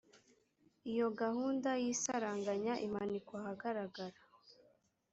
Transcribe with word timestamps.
iyo 0.91 1.07
gahunda 1.21 1.69
y’isaranganya 1.83 2.73
imanikwa 2.85 3.35
ahagaragara 3.41 4.19